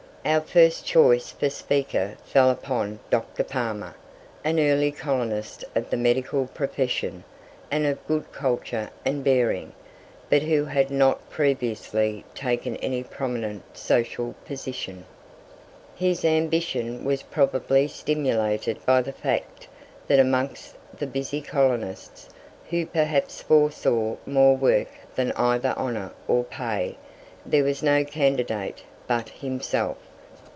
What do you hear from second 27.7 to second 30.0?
no candidate but himself.